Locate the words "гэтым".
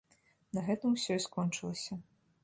0.69-0.95